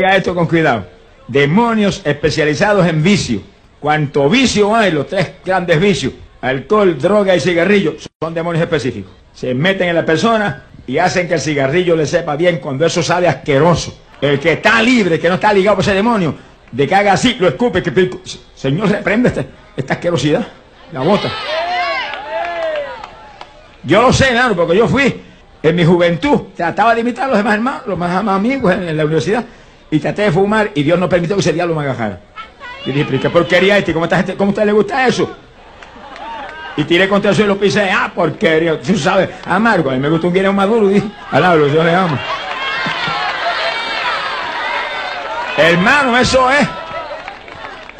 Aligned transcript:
Oiga 0.00 0.16
esto 0.16 0.34
con 0.34 0.46
cuidado. 0.46 0.86
Demonios 1.28 2.00
especializados 2.06 2.86
en 2.86 3.02
vicio. 3.02 3.42
Cuanto 3.78 4.30
vicio 4.30 4.74
hay, 4.74 4.92
los 4.92 5.06
tres 5.06 5.32
grandes 5.44 5.78
vicios, 5.78 6.14
alcohol, 6.40 6.98
droga 6.98 7.36
y 7.36 7.40
cigarrillo, 7.40 7.96
son 8.18 8.32
demonios 8.32 8.62
específicos. 8.62 9.12
Se 9.34 9.52
meten 9.52 9.90
en 9.90 9.96
la 9.96 10.06
persona 10.06 10.64
y 10.86 10.96
hacen 10.96 11.28
que 11.28 11.34
el 11.34 11.40
cigarrillo 11.40 11.96
le 11.96 12.06
sepa 12.06 12.34
bien 12.34 12.60
cuando 12.60 12.86
eso 12.86 13.02
sabe 13.02 13.28
asqueroso. 13.28 13.94
El 14.22 14.40
que 14.40 14.52
está 14.52 14.82
libre, 14.82 15.20
que 15.20 15.28
no 15.28 15.34
está 15.34 15.52
ligado 15.52 15.76
por 15.76 15.84
ese 15.84 15.92
demonio, 15.92 16.34
de 16.72 16.88
que 16.88 16.94
haga 16.94 17.12
así, 17.12 17.36
lo 17.38 17.48
escupe, 17.48 17.82
que 17.82 18.10
Señor, 18.54 18.88
reprende 18.88 19.28
esta, 19.28 19.44
esta 19.76 19.94
asquerosidad, 19.94 20.46
la 20.92 21.00
bota. 21.00 21.30
Yo 23.82 24.00
lo 24.00 24.14
sé, 24.14 24.30
hermano, 24.30 24.56
porque 24.56 24.78
yo 24.78 24.88
fui 24.88 25.14
en 25.62 25.76
mi 25.76 25.84
juventud, 25.84 26.40
trataba 26.56 26.94
de 26.94 27.02
imitar 27.02 27.24
a 27.24 27.28
los 27.28 27.36
demás 27.36 27.54
hermanos, 27.54 27.82
los 27.86 27.98
más 27.98 28.26
amigos 28.26 28.72
en, 28.72 28.96
la 28.96 29.04
universidad, 29.04 29.44
y 29.90 29.98
traté 29.98 30.22
de 30.22 30.32
fumar, 30.32 30.70
y 30.74 30.82
Dios 30.82 30.98
no 30.98 31.08
permitió 31.08 31.36
que 31.36 31.40
ese 31.40 31.52
diablo 31.52 31.74
me 31.74 31.82
agajara. 31.82 32.20
Y 32.86 32.92
dije, 32.92 33.06
pero 33.08 33.22
¿qué 33.22 33.30
porquería 33.30 33.78
este? 33.78 33.92
¿Cómo, 33.92 34.04
esta 34.04 34.16
gente, 34.16 34.36
¿Cómo 34.36 34.50
a 34.50 34.52
usted 34.52 34.64
le 34.64 34.72
gusta 34.72 35.06
eso? 35.06 35.30
Y 36.76 36.84
tiré 36.84 37.08
contra 37.08 37.34
suelo 37.34 37.54
y 37.54 37.58
pisé, 37.58 37.90
ah, 37.90 38.10
porquería. 38.14 38.80
Tú 38.80 38.96
sabes, 38.96 39.28
amargo, 39.44 39.90
a 39.90 39.94
mí 39.94 39.98
me 39.98 40.08
gusta 40.08 40.28
un 40.28 40.32
guineo 40.32 40.52
maduro, 40.52 40.88
dije, 40.88 41.06
alablo, 41.30 41.66
yo 41.66 41.82
le 41.84 41.94
amo. 41.94 42.18
Hermano, 45.58 46.16
eso 46.16 46.50
es. 46.50 46.68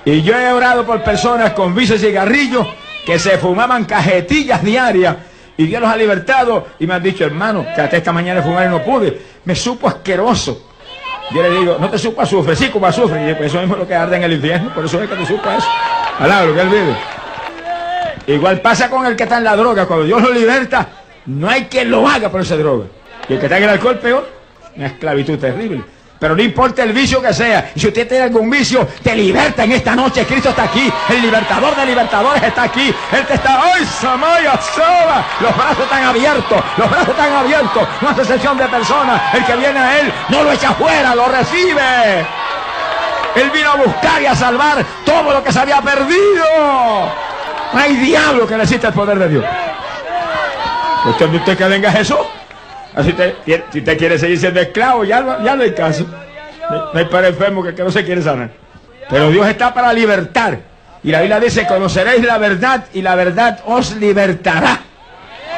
Y 0.05 0.23
yo 0.23 0.39
he 0.39 0.51
orado 0.51 0.87
por 0.87 1.03
personas 1.03 1.53
con 1.53 1.75
vicios 1.75 2.03
y 2.03 2.07
cigarrillos 2.07 2.67
que 3.05 3.19
se 3.19 3.37
fumaban 3.37 3.85
cajetillas 3.85 4.63
diarias 4.63 5.17
y 5.59 5.67
Dios 5.67 5.83
los 5.83 5.91
ha 5.91 5.97
libertado 5.97 6.69
y 6.79 6.87
me 6.87 6.95
han 6.95 7.03
dicho, 7.03 7.25
hermano, 7.25 7.67
hasta 7.69 7.97
esta 7.99 8.13
mañana 8.13 8.41
fumar 8.41 8.67
y 8.67 8.71
no 8.71 8.83
pude. 8.83 9.21
Me 9.45 9.55
supo 9.55 9.89
asqueroso. 9.89 10.70
Yo 11.33 11.43
le 11.43 11.51
digo, 11.51 11.77
no 11.79 11.89
te 11.89 11.99
supo 11.99 12.23
azufre, 12.23 12.57
sí 12.57 12.69
como 12.71 12.87
azufre. 12.87 13.31
Y 13.31 13.35
pues 13.35 13.51
eso 13.51 13.61
mismo 13.61 13.75
es 13.75 13.81
lo 13.81 13.87
que 13.87 13.95
arde 13.95 14.17
en 14.17 14.25
el 14.25 14.33
infierno, 14.33 14.75
por 14.75 14.85
eso 14.85 15.01
es 15.01 15.09
que 15.09 15.17
te 15.17 15.27
supo 15.27 15.49
eso. 15.49 15.69
Alabro, 16.19 16.55
que 16.55 16.61
él 16.61 16.69
vive. 16.69 16.97
Igual 18.27 18.61
pasa 18.61 18.91
con 18.91 19.07
el 19.07 19.17
que 19.17 19.23
está 19.25 19.39
en 19.39 19.45
la 19.45 19.57
droga. 19.57 19.87
Cuando 19.87 20.05
Dios 20.05 20.23
lo 20.23 20.33
liberta, 20.33 20.89
no 21.27 21.49
hay 21.49 21.65
quien 21.65 21.91
lo 21.91 22.07
haga 22.09 22.31
por 22.31 22.41
esa 22.41 22.57
droga. 22.57 22.87
Y 23.29 23.35
el 23.35 23.39
que 23.39 23.47
está 23.47 23.59
en 23.59 23.65
el 23.65 23.71
alcohol, 23.71 23.99
peor. 23.99 24.29
Una 24.77 24.87
esclavitud 24.87 25.39
terrible. 25.39 25.83
Pero 26.21 26.37
no 26.37 26.43
importa 26.43 26.83
el 26.83 26.93
vicio 26.93 27.23
que 27.23 27.33
sea. 27.33 27.73
Y 27.75 27.81
si 27.81 27.89
usted 27.89 28.07
tiene 28.07 28.25
algún 28.25 28.51
vicio, 28.51 28.87
te 29.03 29.17
liberta 29.17 29.65
en 29.65 29.73
esta 29.73 29.97
noche. 29.97 30.27
Cristo 30.27 30.51
está 30.51 30.65
aquí. 30.65 30.93
El 31.09 31.23
libertador 31.23 31.75
de 31.75 31.87
libertadores 31.87 32.43
está 32.43 32.65
aquí. 32.65 32.95
Él 33.13 33.27
te 33.27 33.35
está. 33.35 33.59
¡Ay, 33.63 33.87
Samaya 33.87 34.61
Soba! 34.61 35.25
Los 35.41 35.57
brazos 35.57 35.85
están 35.85 36.05
abiertos. 36.05 36.63
Los 36.77 36.91
brazos 36.91 37.09
están 37.09 37.33
abiertos. 37.33 37.89
No 38.03 38.11
hace 38.11 38.21
excepción 38.21 38.59
de 38.59 38.67
personas. 38.67 39.35
El 39.35 39.47
que 39.47 39.57
viene 39.57 39.79
a 39.79 39.99
Él 39.99 40.13
no 40.29 40.43
lo 40.43 40.53
echa 40.53 40.75
fuera, 40.75 41.15
lo 41.15 41.27
recibe. 41.27 42.27
Él 43.35 43.51
vino 43.51 43.71
a 43.71 43.77
buscar 43.77 44.21
y 44.21 44.27
a 44.27 44.35
salvar 44.35 44.85
todo 45.07 45.33
lo 45.33 45.43
que 45.43 45.51
se 45.51 45.59
había 45.59 45.81
perdido. 45.81 46.45
No 47.73 47.81
hay 47.81 47.97
diablo 47.97 48.47
que 48.47 48.59
necesite 48.59 48.89
el 48.89 48.93
poder 48.93 49.19
de 49.19 49.29
Dios. 49.31 49.45
¿Usted, 51.07 51.33
usted 51.33 51.57
que 51.57 51.65
venga 51.65 51.91
Jesús? 51.91 52.19
Así 52.95 53.15
si 53.73 53.79
usted 53.79 53.99
quiere 53.99 54.19
seguir 54.19 54.39
siendo 54.39 54.61
esclavo, 54.61 55.05
ya, 55.05 55.43
ya 55.43 55.57
no 55.57 55.63
hay 55.63 55.73
caso. 55.73 56.07
No, 56.71 56.99
hay 56.99 57.05
para 57.07 57.29
enfermo 57.29 57.63
que, 57.63 57.75
que 57.75 57.83
no 57.83 57.91
se 57.91 58.05
quiere 58.05 58.23
sanar. 58.23 58.51
Pero 59.09 59.31
Dios 59.31 59.47
está 59.47 59.73
para 59.73 59.93
libertar. 59.93 60.59
Y 61.03 61.11
la 61.11 61.21
Biblia 61.21 61.41
dice, 61.41 61.67
conoceréis 61.67 62.23
la 62.25 62.39
verdad 62.39 62.85
y 62.93 63.03
la 63.03 63.15
verdad 63.15 63.61
os 63.67 63.97
libertará. 63.97 64.81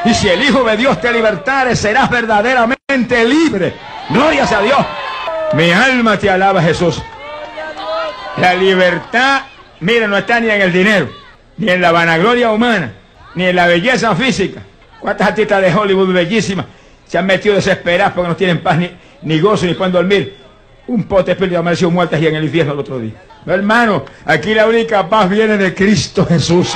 Y 0.05 0.13
si 0.13 0.29
el 0.29 0.43
Hijo 0.43 0.63
de 0.63 0.77
Dios 0.77 0.99
te 1.01 1.11
libertare, 1.11 1.75
serás 1.75 2.09
verdaderamente 2.09 3.25
libre. 3.25 3.73
Gloria 4.09 4.43
a 4.43 4.61
Dios. 4.61 4.85
Mi 5.53 5.71
alma 5.71 6.17
te 6.17 6.29
alaba, 6.29 6.61
Jesús. 6.61 7.01
La 8.37 8.53
libertad, 8.53 9.43
mire, 9.79 10.07
no 10.07 10.17
está 10.17 10.39
ni 10.39 10.49
en 10.49 10.61
el 10.61 10.73
dinero, 10.73 11.09
ni 11.57 11.69
en 11.69 11.81
la 11.81 11.91
vanagloria 11.91 12.51
humana, 12.51 12.93
ni 13.35 13.45
en 13.45 13.55
la 13.55 13.67
belleza 13.67 14.15
física. 14.15 14.61
¿Cuántas 14.99 15.27
artistas 15.27 15.61
de 15.61 15.73
Hollywood 15.73 16.13
bellísimas 16.13 16.65
se 17.13 17.19
han 17.19 17.27
metido 17.27 17.53
desesperadas 17.53 18.11
porque 18.13 18.27
no 18.27 18.35
tienen 18.35 18.63
paz 18.63 18.75
ni, 19.21 19.39
gozo 19.39 19.67
ni 19.67 19.75
pueden 19.75 19.93
dormir. 19.93 20.35
Un 20.87 21.03
pote 21.03 21.25
de 21.25 21.31
espíritu 21.33 21.59
amaneció 21.59 21.91
muertas 21.91 22.19
y 22.19 22.25
en 22.25 22.33
el 22.33 22.43
infierno 22.43 22.73
el 22.73 22.79
otro 22.79 22.97
día. 22.97 23.13
hermano, 23.45 24.03
aquí 24.25 24.55
la 24.55 24.65
única 24.65 25.07
paz 25.07 25.29
viene 25.29 25.55
de 25.55 25.75
Cristo 25.75 26.25
Jesús. 26.25 26.75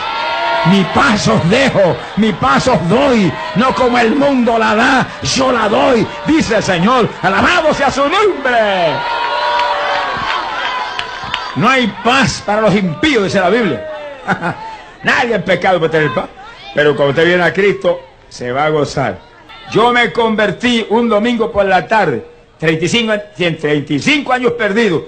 Mi 0.66 0.84
paz 0.94 1.28
os 1.28 1.50
dejo, 1.50 1.98
mi 2.18 2.34
paz 2.34 2.68
os 2.68 2.88
doy, 2.88 3.34
no 3.56 3.74
como 3.74 3.98
el 3.98 4.16
mundo 4.16 4.60
la 4.60 4.76
da, 4.76 5.08
yo 5.24 5.52
la 5.52 5.68
doy, 5.68 6.06
dice 6.28 6.58
el 6.58 6.64
Señor. 6.64 7.10
Alabado 7.24 7.74
sea 7.74 7.90
su 7.90 8.02
nombre. 8.02 8.94
No 11.56 11.68
hay 11.68 11.92
paz 12.04 12.44
para 12.46 12.62
los 12.62 12.76
impíos, 12.76 13.24
dice 13.24 13.40
la 13.40 13.50
Biblia. 13.50 13.90
Nadie 15.02 15.34
en 15.34 15.42
pecado 15.42 15.80
puede 15.80 15.94
tener 15.94 16.14
paz. 16.14 16.30
Pero 16.76 16.96
cuando 16.96 17.10
usted 17.10 17.26
viene 17.26 17.42
a 17.42 17.52
Cristo, 17.52 18.02
se 18.30 18.52
va 18.52 18.66
a 18.66 18.70
gozar. 18.70 19.27
Yo 19.72 19.92
me 19.92 20.12
convertí 20.12 20.86
un 20.90 21.10
domingo 21.10 21.52
por 21.52 21.66
la 21.66 21.88
tarde, 21.88 22.26
35, 22.60 23.14
35 23.36 24.34
años 24.34 24.54
perdidos, 24.54 25.04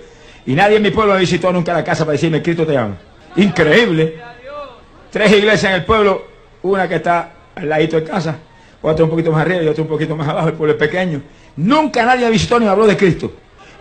y 0.45 0.53
nadie 0.53 0.77
en 0.77 0.83
mi 0.83 0.91
pueblo 0.91 1.13
me 1.13 1.21
visitó 1.21 1.51
nunca 1.51 1.73
la 1.73 1.83
casa 1.83 2.03
para 2.03 2.13
decirme, 2.13 2.41
Cristo 2.41 2.65
te 2.65 2.77
ama. 2.77 2.97
Increíble. 3.35 4.19
Tres 5.11 5.31
iglesias 5.31 5.71
en 5.71 5.79
el 5.79 5.85
pueblo, 5.85 6.27
una 6.63 6.87
que 6.87 6.95
está 6.95 7.31
al 7.55 7.69
ladito 7.69 7.95
de 7.99 8.03
casa, 8.03 8.37
otra 8.81 9.05
un 9.05 9.09
poquito 9.09 9.31
más 9.31 9.41
arriba 9.41 9.63
y 9.63 9.67
otra 9.67 9.83
un 9.83 9.89
poquito 9.89 10.15
más 10.15 10.27
abajo, 10.27 10.49
el 10.49 10.53
pueblo 10.53 10.73
es 10.73 10.79
pequeño. 10.79 11.21
Nunca 11.55 12.05
nadie 12.05 12.25
me 12.25 12.31
visitó 12.31 12.59
ni 12.59 12.65
me 12.65 12.71
habló 12.71 12.85
de 12.85 12.97
Cristo. 12.97 13.31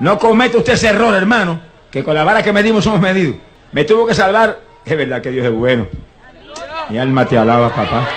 No 0.00 0.18
comete 0.18 0.56
usted 0.56 0.74
ese 0.74 0.88
error, 0.88 1.14
hermano, 1.14 1.60
que 1.90 2.04
con 2.04 2.14
la 2.14 2.24
vara 2.24 2.42
que 2.42 2.52
medimos 2.52 2.84
somos 2.84 3.00
medidos. 3.00 3.36
Me 3.72 3.84
tuvo 3.84 4.06
que 4.06 4.14
salvar, 4.14 4.60
es 4.84 4.96
verdad 4.96 5.20
que 5.20 5.30
Dios 5.30 5.44
es 5.44 5.52
bueno. 5.52 5.86
Mi 6.88 6.98
alma 6.98 7.26
te 7.26 7.36
alaba, 7.36 7.68
papá. 7.68 8.08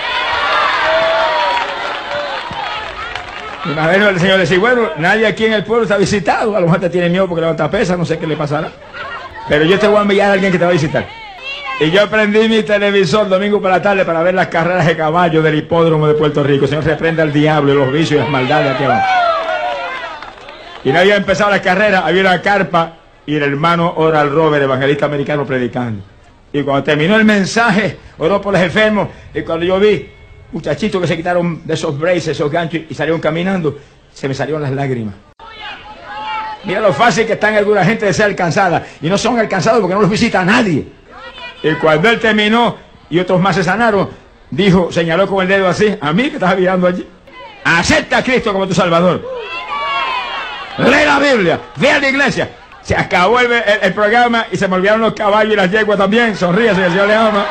Imagino 3.64 4.08
el 4.08 4.18
Señor 4.18 4.38
decir, 4.38 4.58
bueno, 4.58 4.90
nadie 4.98 5.26
aquí 5.26 5.44
en 5.44 5.52
el 5.52 5.64
pueblo 5.64 5.84
está 5.84 5.96
visitado, 5.96 6.56
a 6.56 6.60
lo 6.60 6.66
mejor 6.66 6.80
te 6.80 6.90
tiene 6.90 7.08
miedo 7.08 7.28
porque 7.28 7.42
levanta 7.42 7.70
pesa, 7.70 7.96
no 7.96 8.04
sé 8.04 8.18
qué 8.18 8.26
le 8.26 8.36
pasará. 8.36 8.72
Pero 9.48 9.64
yo 9.64 9.78
te 9.78 9.86
voy 9.86 9.98
a 9.98 10.02
enviar 10.02 10.30
a 10.30 10.32
alguien 10.32 10.50
que 10.50 10.58
te 10.58 10.64
va 10.64 10.70
a 10.70 10.72
visitar. 10.74 11.06
Y 11.80 11.90
yo 11.90 12.08
prendí 12.08 12.48
mi 12.48 12.62
televisor 12.62 13.28
domingo 13.28 13.60
por 13.60 13.70
la 13.70 13.80
tarde 13.80 14.04
para 14.04 14.22
ver 14.22 14.34
las 14.34 14.48
carreras 14.48 14.86
de 14.86 14.96
caballo 14.96 15.42
del 15.42 15.56
hipódromo 15.56 16.06
de 16.06 16.14
Puerto 16.14 16.42
Rico. 16.42 16.66
Señor 16.66 16.84
reprende 16.84 17.22
al 17.22 17.32
diablo 17.32 17.72
y 17.72 17.76
los 17.76 17.92
vicios 17.92 18.12
y 18.12 18.22
las 18.22 18.28
maldades 18.28 18.74
aquí 18.74 18.84
abajo. 18.84 19.06
Y 20.84 20.92
no 20.92 20.98
había 20.98 21.16
empezado 21.16 21.50
la 21.50 21.62
carrera, 21.62 22.04
había 22.04 22.22
una 22.22 22.42
carpa 22.42 22.94
y 23.24 23.36
el 23.36 23.42
hermano 23.44 23.94
Oral 23.96 24.30
Robert, 24.30 24.64
evangelista 24.64 25.06
americano, 25.06 25.46
predicando. 25.46 26.02
Y 26.52 26.62
cuando 26.62 26.82
terminó 26.82 27.16
el 27.16 27.24
mensaje, 27.24 27.98
oró 28.18 28.40
por 28.40 28.52
los 28.52 28.62
enfermos. 28.62 29.08
Y 29.32 29.42
cuando 29.42 29.64
yo 29.64 29.78
vi 29.78 30.10
muchachitos 30.52 31.00
que 31.00 31.06
se 31.06 31.16
quitaron 31.16 31.62
de 31.64 31.74
esos 31.74 31.98
braces, 31.98 32.28
esos 32.28 32.50
ganchos 32.50 32.82
y 32.88 32.94
salieron 32.94 33.20
caminando, 33.20 33.78
se 34.12 34.28
me 34.28 34.34
salieron 34.34 34.62
las 34.62 34.72
lágrimas. 34.72 35.14
Mira 36.64 36.80
lo 36.80 36.92
fácil 36.92 37.26
que 37.26 37.32
están 37.32 37.54
alguna 37.56 37.84
gente 37.84 38.06
de 38.06 38.12
ser 38.12 38.26
alcanzada. 38.26 38.86
Y 39.00 39.08
no 39.08 39.18
son 39.18 39.38
alcanzados 39.38 39.80
porque 39.80 39.94
no 39.94 40.02
los 40.02 40.10
visita 40.10 40.44
nadie. 40.44 40.86
Y 41.62 41.74
cuando 41.74 42.08
él 42.08 42.20
terminó 42.20 42.76
y 43.10 43.18
otros 43.18 43.40
más 43.40 43.56
se 43.56 43.64
sanaron, 43.64 44.08
dijo, 44.50 44.92
señaló 44.92 45.26
con 45.26 45.42
el 45.42 45.48
dedo 45.48 45.68
así, 45.68 45.96
a 46.00 46.12
mí 46.12 46.28
que 46.28 46.36
estás 46.36 46.56
mirando 46.56 46.86
allí. 46.86 47.06
Acepta 47.64 48.18
a 48.18 48.22
Cristo 48.22 48.52
como 48.52 48.66
tu 48.66 48.74
Salvador. 48.74 49.22
Lee 50.78 51.04
la 51.04 51.18
Biblia, 51.18 51.60
ve 51.76 51.90
a 51.90 51.98
la 51.98 52.08
iglesia. 52.08 52.48
Se 52.82 52.96
acabó 52.96 53.38
el, 53.38 53.92
programa 53.92 54.46
y 54.50 54.56
se 54.56 54.66
me 54.66 54.74
olvidaron 54.74 55.02
los 55.02 55.14
caballos 55.14 55.52
y 55.52 55.56
las 55.56 55.70
yeguas 55.70 55.98
también. 55.98 56.36
Sonríe, 56.36 56.74
si 56.74 56.80
el 56.80 56.90
Señor 56.90 57.06
le 57.06 57.14
ama. 57.14 57.46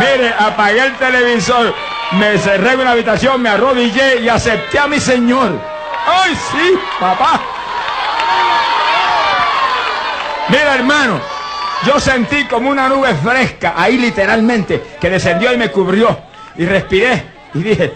Mire, 0.00 0.34
apagué 0.38 0.86
el 0.86 0.96
televisor, 0.96 1.74
me 2.12 2.38
cerré 2.38 2.72
en 2.72 2.80
una 2.80 2.92
habitación, 2.92 3.42
me 3.42 3.50
arrodillé 3.50 4.20
y 4.22 4.28
acepté 4.30 4.78
a 4.78 4.86
mi 4.86 4.98
Señor. 4.98 5.60
¡Ay, 6.06 6.34
sí, 6.34 6.78
papá! 6.98 7.40
Mira, 10.48 10.74
hermano, 10.74 11.20
yo 11.84 12.00
sentí 12.00 12.46
como 12.46 12.70
una 12.70 12.88
nube 12.88 13.14
fresca, 13.14 13.74
ahí 13.76 13.98
literalmente, 13.98 14.96
que 14.98 15.10
descendió 15.10 15.52
y 15.52 15.58
me 15.58 15.70
cubrió. 15.70 16.18
Y 16.56 16.64
respiré 16.64 17.24
y 17.54 17.62
dije, 17.62 17.94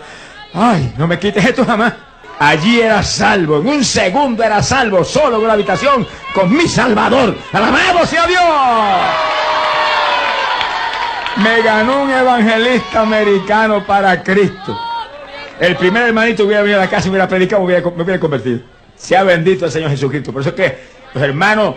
ay, 0.53 0.93
no 0.99 1.07
me 1.07 1.19
quites 1.19 1.43
esto 1.43 1.65
jamás. 1.65 1.95
Allí 2.39 2.81
era 2.81 3.03
salvo, 3.03 3.59
en 3.59 3.69
un 3.69 3.85
segundo 3.85 4.43
era 4.43 4.63
salvo, 4.63 5.05
solo 5.05 5.39
en 5.39 5.45
una 5.45 5.55
habitación 5.55 6.07
con 6.35 6.55
mi 6.55 6.69
Salvador. 6.69 7.35
¡Alabado 7.53 8.05
sea 8.05 8.27
Dios! 8.27 9.34
Me 11.37 11.63
ganó 11.63 12.03
un 12.03 12.11
evangelista 12.11 13.01
americano 13.01 13.85
para 13.87 14.23
Cristo. 14.23 14.79
El 15.59 15.77
primer 15.77 16.05
hermanito 16.05 16.45
hubiera 16.45 16.63
venido 16.63 16.81
a 16.81 16.85
la 16.85 16.91
casa 16.91 17.07
y 17.07 17.11
hubiera 17.11 17.29
predicado, 17.29 17.65
me 17.65 17.81
hubiera, 17.81 18.21
convertido. 18.21 18.61
Sea 18.97 19.23
bendito 19.25 19.65
el 19.65 19.71
Señor 19.71 19.91
Jesucristo. 19.91 20.33
Por 20.33 20.43
eso 20.43 20.51
es 20.51 20.57
que 20.57 20.79
los 21.13 21.23
hermanos 21.23 21.77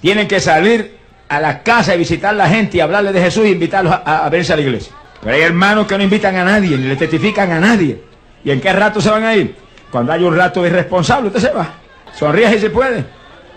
tienen 0.00 0.28
que 0.28 0.40
salir 0.40 0.98
a 1.28 1.40
la 1.40 1.62
casa 1.62 1.94
y 1.94 1.98
visitar 1.98 2.30
a 2.30 2.36
la 2.36 2.48
gente 2.48 2.76
y 2.76 2.80
hablarle 2.80 3.12
de 3.12 3.22
Jesús 3.22 3.46
y 3.46 3.50
invitarlos 3.50 3.94
a, 4.04 4.28
verse 4.28 4.52
a 4.52 4.56
la 4.56 4.62
iglesia. 4.62 4.92
Pero 5.22 5.34
hay 5.34 5.42
hermanos 5.42 5.86
que 5.86 5.96
no 5.96 6.04
invitan 6.04 6.36
a 6.36 6.44
nadie, 6.44 6.76
ni 6.76 6.88
le 6.88 6.96
testifican 6.96 7.50
a 7.52 7.60
nadie. 7.60 8.02
¿Y 8.44 8.50
en 8.50 8.60
qué 8.60 8.72
rato 8.72 9.00
se 9.00 9.08
van 9.08 9.24
a 9.24 9.34
ir? 9.34 9.54
Cuando 9.90 10.12
hay 10.12 10.22
un 10.24 10.36
rato 10.36 10.66
irresponsable, 10.66 11.28
usted 11.28 11.40
se 11.40 11.50
va. 11.50 11.74
Sonríe 12.14 12.50
si 12.52 12.58
se 12.58 12.70
puede. 12.70 13.04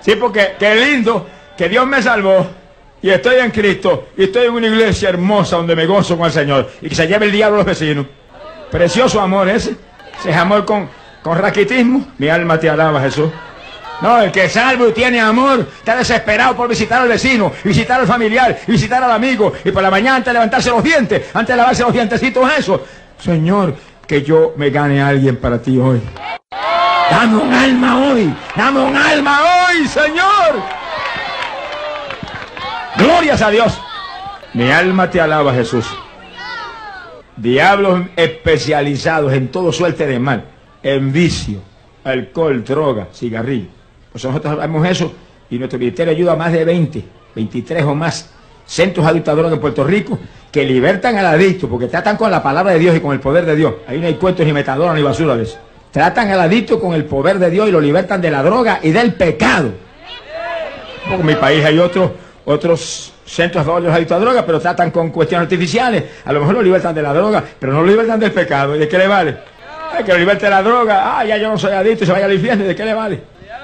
Sí, 0.02 0.16
porque 0.16 0.54
qué 0.60 0.76
lindo 0.76 1.28
que 1.58 1.68
Dios 1.68 1.88
me 1.88 2.02
salvó 2.02 2.48
y 3.06 3.12
estoy 3.12 3.36
en 3.36 3.52
Cristo 3.52 4.07
y 4.18 4.24
estoy 4.24 4.48
en 4.48 4.54
una 4.54 4.66
iglesia 4.66 5.10
hermosa 5.10 5.57
donde 5.57 5.75
me 5.75 5.86
gozo 5.86 6.18
con 6.18 6.25
el 6.25 6.31
Señor 6.31 6.72
y 6.81 6.90
que 6.90 6.96
se 6.96 7.06
lleve 7.06 7.28
el 7.28 7.31
diablo 7.31 7.57
a 7.57 7.60
los 7.60 7.68
vecinos. 7.68 8.07
Precioso 8.72 9.22
amor 9.22 9.48
ese. 9.48 9.75
Ese 10.19 10.31
es 10.31 10.36
amor 10.36 10.66
con, 10.66 10.90
con 11.22 11.38
raquitismo. 11.38 12.07
Mi 12.18 12.30
alma 12.30 12.60
te 12.60 12.68
alaba, 12.68 13.00
Jesús. 13.02 13.30
No, 14.02 14.19
el 14.19 14.31
que 14.31 14.46
es 14.46 14.54
salvo 14.54 14.88
y 14.88 14.92
tiene 14.92 15.19
amor 15.19 15.68
está 15.78 15.96
desesperado 15.96 16.56
por 16.56 16.68
visitar 16.68 17.04
al 17.04 17.07
vecino, 17.07 17.52
visitar 17.63 18.00
al 18.00 18.07
familiar, 18.07 18.57
visitar 18.66 19.04
al 19.04 19.12
amigo 19.12 19.54
y 19.63 19.69
por 19.69 19.84
la 19.84 19.92
mañana 19.92 20.16
antes 20.16 20.25
de 20.25 20.34
levantarse 20.34 20.72
los 20.72 20.84
dientes, 20.84 21.30
antes 21.31 21.54
de 21.54 21.57
lavarse 21.57 21.84
los 21.84 21.94
dientecitos, 21.94 22.52
eso. 22.57 22.84
Señor, 23.19 23.75
que 24.07 24.24
yo 24.24 24.56
me 24.57 24.72
gane 24.72 25.00
a 25.00 25.10
alguien 25.10 25.38
para 25.38 25.62
ti 25.62 25.78
hoy. 25.78 26.02
Dame 27.12 27.38
un 27.38 27.54
alma 27.54 28.00
hoy, 28.00 28.36
dame 28.56 28.80
un 28.80 28.98
alma 28.98 29.42
hoy, 29.44 29.88
Señor. 29.88 30.85
Glorias 32.97 33.42
a 33.42 33.50
Dios. 33.50 33.80
Mi 34.53 34.71
alma 34.71 35.09
te 35.09 35.19
alaba, 35.19 35.53
Jesús. 35.53 35.86
Diablos 37.36 38.03
especializados 38.15 39.33
en 39.33 39.50
todo 39.50 39.74
suerte 39.74 40.07
de 40.07 40.18
mal, 40.19 40.45
en 40.81 41.12
vicio, 41.12 41.59
alcohol, 42.06 42.63
droga, 42.63 43.09
cigarrillo. 43.13 43.68
Pues 44.12 44.24
nosotros 44.24 44.53
hablamos 44.53 44.88
eso 44.88 45.12
y 45.50 45.57
nuestro 45.57 45.77
ministerio 45.77 46.13
ayuda 46.13 46.33
a 46.33 46.36
más 46.38 46.53
de 46.53 46.63
20, 46.63 47.03
23 47.36 47.83
o 47.83 47.95
más 47.95 48.30
centros 48.65 49.06
adictadores 49.06 49.51
en 49.51 49.59
Puerto 49.59 49.83
Rico 49.83 50.18
que 50.50 50.63
libertan 50.63 51.18
al 51.18 51.25
adicto 51.25 51.68
porque 51.68 51.88
tratan 51.88 52.15
con 52.15 52.31
la 52.31 52.42
palabra 52.42 52.71
de 52.71 52.80
Dios 52.80 52.95
y 52.95 53.01
con 53.01 53.12
el 53.12 53.19
poder 53.19 53.45
de 53.45 53.57
Dios. 53.57 53.74
Ahí 53.88 54.00
no 54.00 54.07
hay 54.07 54.13
cuentos 54.13 54.45
ni 54.45 54.53
metadona 54.53 54.94
ni 54.94 55.01
basura 55.01 55.36
de 55.36 55.44
eso. 55.44 55.57
Tratan 55.92 56.30
al 56.31 56.39
adicto 56.39 56.80
con 56.80 56.94
el 56.94 57.03
poder 57.03 57.39
de 57.39 57.50
Dios 57.50 57.68
y 57.68 57.71
lo 57.71 57.81
libertan 57.81 58.21
de 58.21 58.31
la 58.31 58.42
droga 58.42 58.80
y 58.81 58.92
del 58.92 59.13
pecado. 59.15 59.71
Porque 61.03 61.21
en 61.21 61.27
mi 61.27 61.36
país 61.36 61.63
hay 61.65 61.77
otros 61.77 62.12
otros 62.45 63.13
centros 63.25 63.65
de 63.65 63.92
adictos 63.92 64.18
a 64.18 64.19
droga, 64.19 64.45
pero 64.45 64.59
tratan 64.59 64.92
con 64.92 65.09
cuestiones 65.09 65.45
artificiales. 65.45 66.03
A 66.24 66.31
lo 66.31 66.39
mejor 66.39 66.56
lo 66.56 66.62
libertan 66.62 66.94
de 66.94 67.01
la 67.01 67.13
droga, 67.13 67.44
pero 67.59 67.74
no 67.74 67.81
lo 67.81 67.88
libertan 67.88 68.19
del 68.19 68.31
pecado. 68.31 68.75
¿Y 68.75 68.80
de 68.80 68.88
qué 68.88 68.97
le 68.97 69.07
vale? 69.07 69.38
Hay 69.92 70.03
que 70.03 70.12
lo 70.12 70.19
liberte 70.19 70.45
de 70.45 70.51
la 70.51 70.62
droga. 70.62 71.19
Ah, 71.19 71.25
ya 71.25 71.38
yo 71.38 71.50
no 71.50 71.57
soy 71.57 71.71
adicto 71.71 72.03
y 72.03 72.07
se 72.07 72.13
vaya 72.13 72.25
al 72.25 72.33
infierno. 72.33 72.65
¿De 72.65 72.75
qué 72.75 72.86
le 72.86 72.94
vale? 72.94 73.21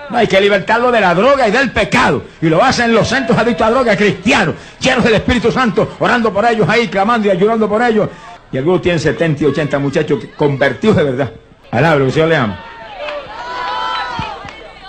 No, 0.10 0.18
hay 0.18 0.28
que 0.28 0.42
libertarlo 0.42 0.92
de 0.92 1.00
la 1.00 1.14
droga 1.14 1.48
y 1.48 1.52
del 1.52 1.72
pecado. 1.72 2.24
Y 2.42 2.48
lo 2.48 2.64
hacen 2.64 2.94
los 2.94 3.08
centros 3.08 3.38
adictos 3.38 3.68
a 3.68 3.72
droga 3.72 3.96
cristianos, 3.96 4.56
llenos 4.80 5.04
del 5.04 5.16
Espíritu 5.16 5.52
Santo, 5.52 5.96
orando 6.00 6.34
por 6.34 6.46
ellos 6.46 6.68
ahí, 6.68 6.88
clamando 6.88 7.28
y 7.28 7.32
ayudando 7.32 7.70
por 7.70 7.82
ellos. 7.82 8.10
Y 8.52 8.58
algunos 8.58 8.82
tienen 8.82 9.00
70 9.00 9.44
y 9.44 9.46
80 9.48 9.80
muchachos 9.80 10.24
convertidos 10.36 10.98
de 10.98 11.04
verdad. 11.04 11.32
Alabro, 11.72 12.06
que 12.06 12.12
Señor 12.12 12.30
le 12.30 12.36
ama. 12.36 12.60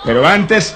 Pero 0.03 0.27
antes 0.27 0.75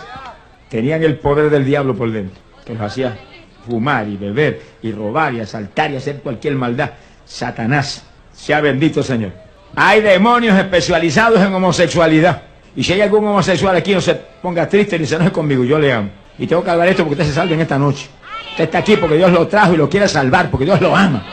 tenían 0.69 1.03
el 1.03 1.17
poder 1.17 1.49
del 1.49 1.65
diablo 1.65 1.95
por 1.95 2.09
dentro, 2.11 2.41
que 2.67 2.73
los 2.73 2.81
hacía 2.81 3.17
fumar 3.65 4.07
y 4.07 4.17
beber 4.17 4.61
y 4.81 4.91
robar 4.91 5.33
y 5.33 5.39
asaltar 5.39 5.91
y 5.91 5.95
hacer 5.95 6.17
cualquier 6.17 6.55
maldad. 6.55 6.91
Satanás, 7.25 8.03
sea 8.33 8.61
bendito 8.61 9.01
Señor. 9.01 9.31
Hay 9.75 10.01
demonios 10.01 10.57
especializados 10.57 11.39
en 11.41 11.53
homosexualidad. 11.53 12.41
Y 12.75 12.83
si 12.83 12.93
hay 12.93 13.01
algún 13.01 13.25
homosexual 13.25 13.75
aquí, 13.75 13.93
no 13.93 14.01
se 14.01 14.15
ponga 14.15 14.67
triste 14.67 14.99
ni 14.99 15.05
se 15.05 15.15
enoje 15.15 15.31
conmigo, 15.31 15.63
yo 15.63 15.79
le 15.79 15.91
amo. 15.91 16.09
Y 16.37 16.45
tengo 16.45 16.63
que 16.63 16.69
hablar 16.69 16.87
esto 16.89 17.03
porque 17.03 17.21
usted 17.21 17.33
se 17.33 17.35
salve 17.35 17.55
en 17.55 17.61
esta 17.61 17.79
noche. 17.79 18.07
Usted 18.51 18.65
está 18.65 18.79
aquí 18.79 18.97
porque 18.97 19.15
Dios 19.15 19.31
lo 19.31 19.47
trajo 19.47 19.73
y 19.73 19.77
lo 19.77 19.89
quiere 19.89 20.07
salvar, 20.07 20.49
porque 20.51 20.65
Dios 20.65 20.79
lo 20.81 20.95
ama. 20.95 21.25